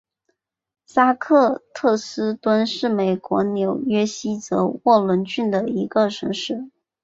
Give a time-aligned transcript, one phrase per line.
[0.87, 6.71] 哈克特斯敦是美国纽泽西州沃伦郡的一个城市。